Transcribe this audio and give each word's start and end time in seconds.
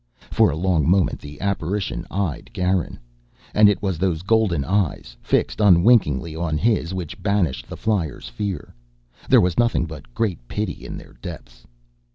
For 0.31 0.49
a 0.49 0.55
long 0.55 0.89
moment 0.89 1.19
the 1.19 1.39
apparition 1.39 2.07
eyed 2.09 2.49
Garin. 2.53 2.97
And 3.53 3.69
it 3.69 3.83
was 3.83 3.99
those 3.99 4.23
golden 4.23 4.65
eyes, 4.65 5.15
fixed 5.21 5.61
unwinkingly 5.61 6.35
on 6.35 6.57
his, 6.57 6.91
which 6.91 7.21
banished 7.21 7.69
the 7.69 7.77
flyer's 7.77 8.27
fear. 8.27 8.73
There 9.29 9.41
was 9.41 9.59
nothing 9.59 9.85
but 9.85 10.11
great 10.15 10.39
pity 10.47 10.85
in 10.87 10.97
their 10.97 11.13
depths. 11.21 11.67